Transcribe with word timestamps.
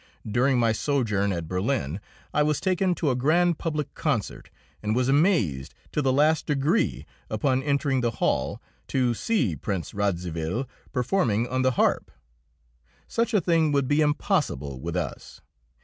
During 0.27 0.57
my 0.57 0.71
sojourn 0.71 1.31
at 1.31 1.47
Berlin 1.47 1.99
I 2.33 2.41
was 2.41 2.59
taken 2.59 2.95
to 2.95 3.11
a 3.11 3.15
grand 3.15 3.59
public 3.59 3.93
concert, 3.93 4.49
and 4.81 4.95
was 4.95 5.07
amazed 5.07 5.75
to 5.91 6.01
the 6.01 6.11
last 6.11 6.47
degree, 6.47 7.05
upon 7.29 7.61
entering 7.61 8.01
the 8.01 8.09
hall, 8.09 8.59
to 8.87 9.13
see 9.13 9.55
Prince 9.55 9.93
Radziwill 9.93 10.67
performing 10.91 11.47
on 11.47 11.61
the 11.61 11.73
harp! 11.77 12.09
Such 13.07 13.31
a 13.35 13.41
thing 13.41 13.71
would 13.73 13.87
be 13.87 14.01
impossible 14.01 14.79
with 14.79 14.95
us. 14.95 15.39